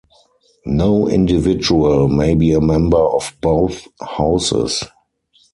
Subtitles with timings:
[0.65, 4.83] No individual may be a member of both Houses.